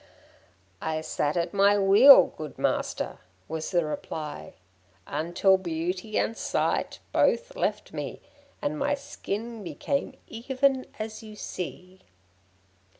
[0.81, 4.55] 'I sat at my wheel, good master,' was the reply,
[5.05, 8.19] 'until beauty and sight both left me,
[8.63, 12.01] and my skin became even as you see.'